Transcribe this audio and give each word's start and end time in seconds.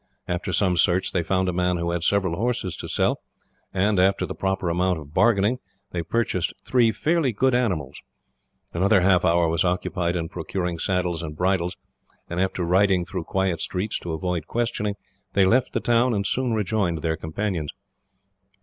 After 0.27 0.51
some 0.51 0.77
search, 0.77 1.11
they 1.11 1.21
found 1.21 1.47
a 1.47 1.53
man 1.53 1.77
who 1.77 1.91
had 1.91 2.03
several 2.03 2.35
horses 2.35 2.75
to 2.77 2.87
sell, 2.87 3.19
and, 3.71 3.99
after 3.99 4.25
the 4.25 4.33
proper 4.33 4.67
amount 4.67 4.97
of 4.97 5.13
bargaining, 5.13 5.59
they 5.91 6.01
purchased 6.01 6.53
three 6.65 6.91
fairly 6.91 7.31
good 7.31 7.53
animals. 7.53 8.01
Another 8.73 9.01
half 9.01 9.23
hour 9.23 9.47
was 9.47 9.63
occupied 9.63 10.15
in 10.15 10.27
procuring 10.27 10.79
saddles 10.79 11.21
and 11.21 11.37
bridles, 11.37 11.77
and, 12.27 12.41
after 12.41 12.63
riding 12.63 13.05
through 13.05 13.25
quiet 13.25 13.61
streets 13.61 13.99
to 13.99 14.11
avoid 14.13 14.47
questioning, 14.47 14.95
they 15.33 15.45
left 15.45 15.71
the 15.71 15.79
town, 15.79 16.15
and 16.15 16.25
soon 16.25 16.53
rejoined 16.53 17.03
their 17.03 17.15
companions. 17.15 17.69